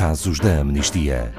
[0.00, 1.30] Casos da Amnistia.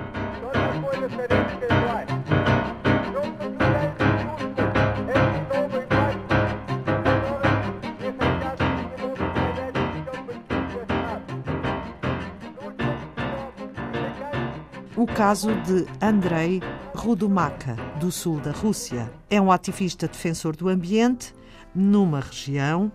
[14.96, 16.62] O caso de Andrei
[16.93, 19.12] Rudomaka, do sul da Rússia.
[19.28, 21.34] É um ativista defensor do ambiente
[21.73, 22.91] numa região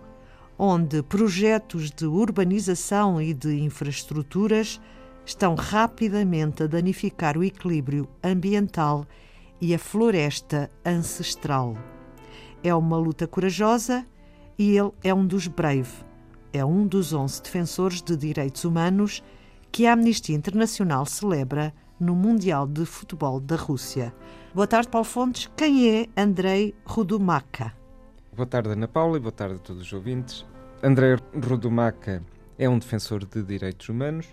[0.57, 4.79] onde projetos de urbanização e de infraestruturas
[5.27, 9.05] estão rapidamente a danificar o equilíbrio ambiental
[9.59, 11.77] e a floresta ancestral.
[12.63, 14.05] É uma luta corajosa
[14.57, 15.91] e ele é um dos Brave.
[16.53, 19.21] É um dos 11 defensores de direitos humanos
[19.69, 24.15] que a Amnistia Internacional celebra no Mundial de Futebol da Rússia.
[24.55, 25.51] Boa tarde, Paulo Fontes.
[25.57, 27.73] Quem é Andrei Rudomaka?
[28.33, 30.45] Boa tarde, Ana Paula, e boa tarde a todos os ouvintes.
[30.81, 32.23] André Rodomaca
[32.57, 34.27] é um defensor de direitos humanos.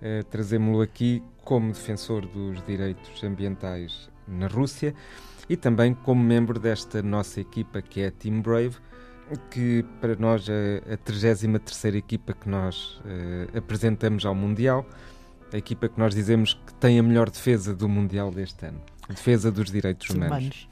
[0.00, 4.94] Uh, Trazemos-lo aqui como defensor dos direitos ambientais na Rússia
[5.48, 8.76] e também como membro desta nossa equipa que é a Team Brave,
[9.50, 14.86] que para nós é a 33 equipa que nós uh, apresentamos ao Mundial,
[15.52, 19.50] a equipa que nós dizemos que tem a melhor defesa do Mundial deste ano, defesa
[19.50, 20.30] dos direitos humanos.
[20.32, 20.68] humanos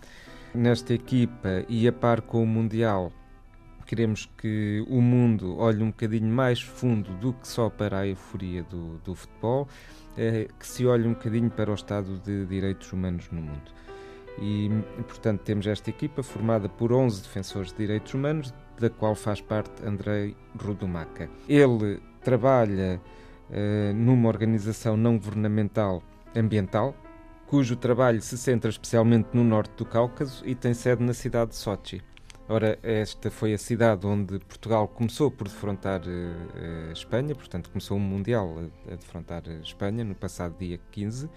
[0.55, 3.13] nesta equipa e a par com o Mundial,
[3.85, 8.63] queremos que o mundo olhe um bocadinho mais fundo do que só para a euforia
[8.65, 9.69] do, do futebol,
[10.17, 13.73] é, que se olhe um bocadinho para o estado de direitos humanos no mundo.
[14.41, 14.69] E,
[15.07, 19.85] portanto, temos esta equipa formada por 11 defensores de direitos humanos, da qual faz parte
[19.87, 21.31] Andrei Rudomaca.
[21.49, 23.01] Ele trabalha
[23.51, 26.03] uh, numa organização não governamental
[26.35, 26.97] ambiental,
[27.47, 31.57] cujo trabalho se centra especialmente no norte do Cáucaso e tem sede na cidade de
[31.57, 32.03] Sochi.
[32.47, 37.97] Ora, esta foi a cidade onde Portugal começou por defrontar uh, a Espanha, portanto, começou
[37.97, 41.31] um Mundial a, a defrontar a Espanha no passado dia 15,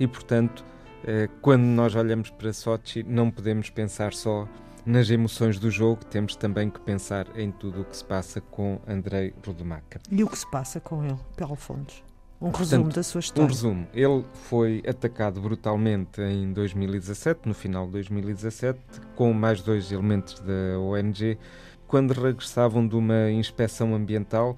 [0.00, 0.64] e, portanto,
[1.02, 4.48] uh, quando nós olhamos para Sochi, não podemos pensar só
[4.86, 8.80] nas emoções do jogo, temos também que pensar em tudo o que se passa com
[8.86, 10.00] Andrei Rodemaca.
[10.10, 12.02] E o que se passa com ele, Paulo Fontes?
[12.44, 13.42] Um resumo da sua história.
[13.42, 13.88] Um resumo.
[13.94, 18.78] Ele foi atacado brutalmente em 2017, no final de 2017,
[19.16, 21.38] com mais dois elementos da ONG,
[21.86, 24.56] quando regressavam de uma inspeção ambiental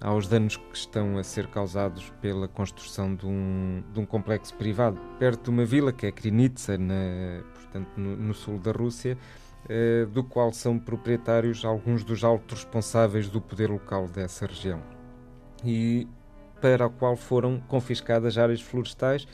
[0.00, 4.98] aos danos que estão a ser causados pela construção de um, de um complexo privado
[5.16, 9.16] perto de uma vila que é Krinitsa, na, portanto, no, no sul da Rússia,
[9.68, 14.82] eh, do qual são proprietários alguns dos altos responsáveis do poder local dessa região.
[15.64, 16.08] E
[16.60, 19.26] para a qual foram confiscadas áreas florestais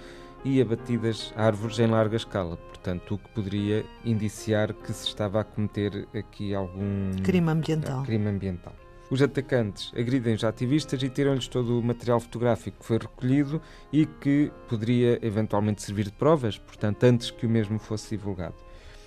[0.44, 2.56] e abatidas árvores em larga escala.
[2.56, 8.04] Portanto, o que poderia indiciar que se estava a cometer aqui algum crime ambiental.
[8.04, 8.74] Crime ambiental.
[9.08, 13.62] Os atacantes agridem os ativistas e tiram-lhes todo o material fotográfico que foi recolhido
[13.92, 18.56] e que poderia eventualmente servir de provas, portanto, antes que o mesmo fosse divulgado.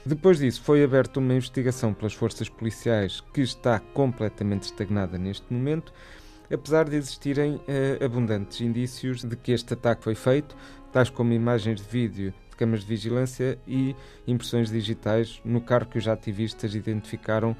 [0.05, 5.93] Depois disso, foi aberta uma investigação pelas forças policiais que está completamente estagnada neste momento
[6.51, 10.55] apesar de existirem uh, abundantes indícios de que este ataque foi feito,
[10.91, 13.95] tais como imagens de vídeo de câmaras de vigilância e
[14.27, 17.55] impressões digitais no carro que os ativistas identificaram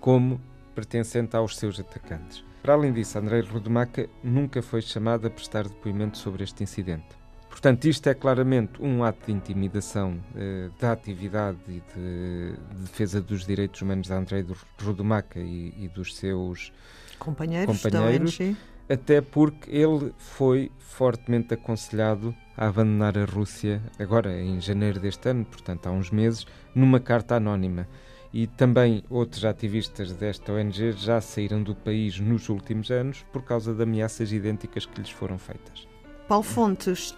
[0.00, 0.40] como
[0.74, 2.44] pertencente aos seus atacantes.
[2.62, 7.25] Para além disso, Andrei Rodemaca nunca foi chamado a prestar depoimento sobre este incidente.
[7.56, 13.18] Portanto, isto é claramente um ato de intimidação eh, da atividade e de, de, defesa
[13.18, 14.44] dos direitos humanos de Andrei
[14.78, 16.70] Rodemaca e, e dos seus
[17.18, 18.38] companheiros, companheiros
[18.86, 25.46] até porque ele foi fortemente aconselhado a abandonar a Rússia agora em janeiro deste ano,
[25.46, 27.88] portanto há uns meses, numa carta anónima.
[28.34, 33.72] E também outros ativistas desta ONG já saíram do país nos últimos anos por causa
[33.72, 35.88] de ameaças idênticas que lhes foram feitas.
[36.28, 37.16] Paulo Fontes,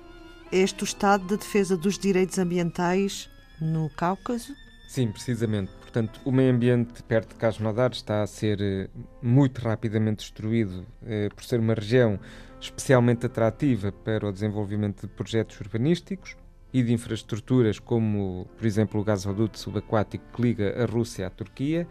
[0.53, 3.29] este o estado de defesa dos direitos ambientais
[3.61, 4.55] no Cáucaso?
[4.89, 5.71] Sim, precisamente.
[5.81, 8.89] Portanto, o meio ambiente perto de Krasnodar está a ser eh,
[9.23, 12.19] muito rapidamente destruído eh, por ser uma região
[12.61, 16.37] especialmente atrativa para o desenvolvimento de projetos urbanísticos
[16.73, 21.87] e de infraestruturas como, por exemplo, o gasoduto subaquático que liga a Rússia à Turquia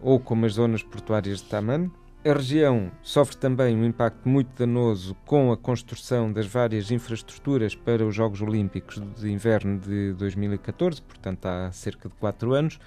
[0.00, 1.90] ou como as zonas portuárias de Taman.
[2.28, 8.04] A região sofre também um impacto muito danoso com a construção das várias infraestruturas para
[8.04, 12.80] os Jogos Olímpicos de Inverno de 2014, portanto há cerca de quatro anos,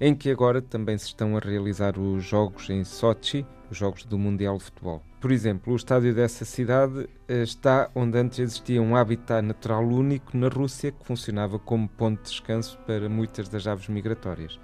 [0.00, 4.16] em que agora também se estão a realizar os Jogos em Sochi, os Jogos do
[4.16, 5.02] Mundial de Futebol.
[5.20, 10.34] Por exemplo, o estádio dessa cidade eh, está onde antes existia um habitat natural único
[10.34, 14.58] na Rússia que funcionava como ponto de descanso para muitas das aves migratórias.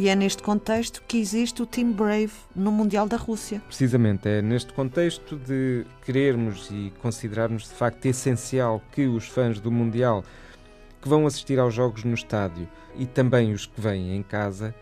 [0.00, 3.60] E é neste contexto que existe o Team Brave no Mundial da Rússia.
[3.66, 9.70] Precisamente, é neste contexto de querermos e considerarmos de facto essencial que os fãs do
[9.70, 10.24] Mundial
[11.02, 12.66] que vão assistir aos jogos no estádio
[12.96, 14.74] e também os que vêm em casa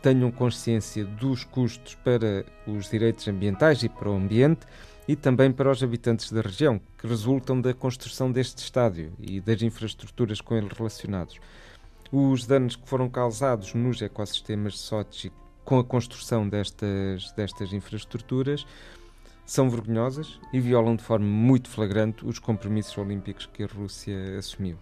[0.00, 4.66] tenham consciência dos custos para os direitos ambientais e para o ambiente
[5.06, 9.60] e também para os habitantes da região, que resultam da construção deste estádio e das
[9.60, 11.38] infraestruturas com ele relacionados.
[12.12, 15.32] Os danos que foram causados nos ecossistemas de Sochi
[15.64, 18.66] com a construção destas, destas infraestruturas
[19.46, 24.76] são vergonhosas e violam de forma muito flagrante os compromissos olímpicos que a Rússia assumiu.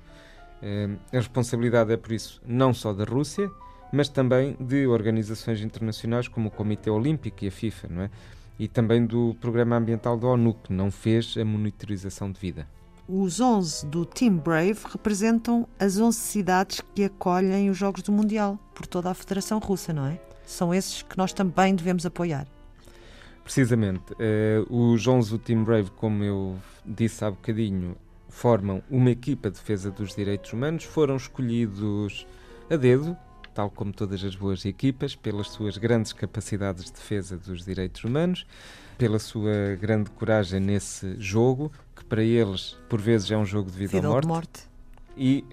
[0.63, 3.51] Eh, a responsabilidade é, por isso, não só da Rússia,
[3.93, 8.11] mas também de organizações internacionais como o Comitê Olímpico e a FIFA, não é?
[8.59, 12.67] E também do Programa Ambiental da ONU, que não fez a monitorização devida.
[13.09, 18.59] Os 11 do Team Brave representam as 11 cidades que acolhem os Jogos do Mundial
[18.73, 20.21] por toda a Federação Russa, não é?
[20.47, 22.47] São esses que nós também devemos apoiar.
[23.43, 24.13] Precisamente.
[24.13, 26.57] Uh, os 11 do Team Brave, como eu
[26.87, 27.97] disse há bocadinho,
[28.29, 32.25] formam uma equipa de defesa dos direitos humanos, foram escolhidos
[32.71, 33.17] a dedo,
[33.55, 38.47] tal como todas as boas equipas, pelas suas grandes capacidades de defesa dos direitos humanos,
[38.99, 43.77] pela sua grande coragem nesse jogo, que para eles, por vezes, é um jogo de
[43.77, 44.27] vida, vida ou morte.
[44.27, 44.69] morte.
[45.17, 45.45] E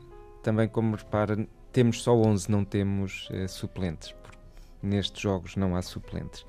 [0.44, 4.14] também, como repara, temos só 11, não temos uh, suplentes.
[4.82, 6.46] Nestes jogos não há suplentes.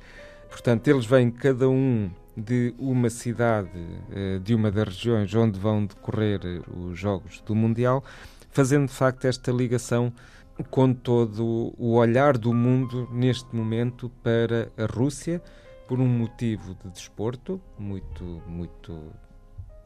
[0.49, 5.85] Portanto, eles vêm cada um de uma cidade, uh, de uma das regiões onde vão
[5.85, 8.05] decorrer os Jogos do Mundial,
[8.50, 10.12] fazendo de facto esta ligação
[10.62, 15.42] com todo o olhar do mundo neste momento para a Rússia,
[15.86, 19.12] por um motivo de desporto muito, muito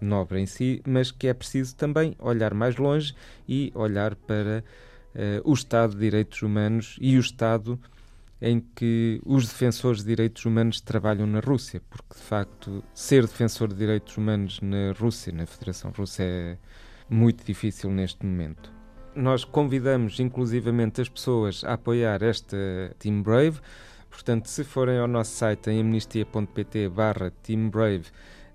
[0.00, 3.14] nobre em si, mas que é preciso também olhar mais longe
[3.48, 4.62] e olhar para
[5.14, 7.80] uh, o Estado de Direitos Humanos e o Estado
[8.40, 13.68] em que os defensores de direitos humanos trabalham na Rússia, porque de facto ser defensor
[13.68, 16.58] de direitos humanos na Rússia, na Federação Russa, é
[17.08, 18.73] muito difícil neste momento.
[19.14, 22.56] Nós convidamos inclusivamente as pessoas a apoiar esta
[22.98, 23.60] Team Brave
[24.14, 28.04] Portanto, se forem ao nosso site em amnistia.pt barra teambrave,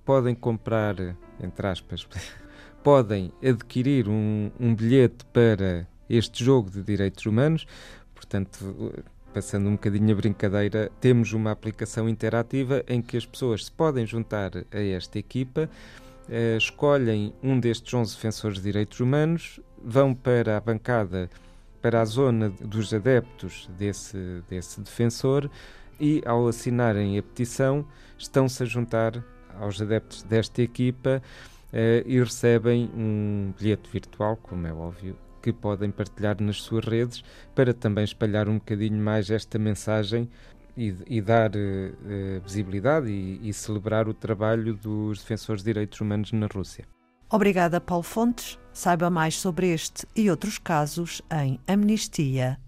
[0.05, 0.95] podem comprar,
[1.43, 2.07] entre aspas,
[2.81, 7.67] podem adquirir um, um bilhete para este jogo de direitos humanos.
[8.15, 8.93] Portanto,
[9.33, 14.05] passando um bocadinho a brincadeira, temos uma aplicação interativa em que as pessoas se podem
[14.05, 15.69] juntar a esta equipa,
[16.29, 21.29] eh, escolhem um destes 11 defensores de direitos humanos, vão para a bancada
[21.81, 25.49] para a zona dos adeptos desse, desse defensor
[25.99, 27.85] e, ao assinarem a petição,
[28.17, 29.23] estão-se a juntar
[29.59, 31.21] aos adeptos desta equipa
[31.73, 37.23] eh, e recebem um bilhete virtual, como é óbvio, que podem partilhar nas suas redes
[37.55, 40.29] para também espalhar um bocadinho mais esta mensagem
[40.77, 45.99] e, e dar eh, eh visibilidade e, e celebrar o trabalho dos defensores de direitos
[45.99, 46.85] humanos na Rússia.
[47.29, 48.57] Obrigada, Paulo Fontes.
[48.73, 52.59] Saiba mais sobre este e outros casos em amnistia.pt.